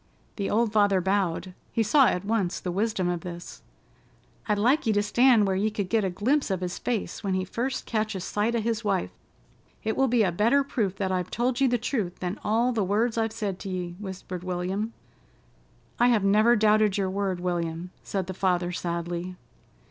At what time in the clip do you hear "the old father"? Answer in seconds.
0.37-0.99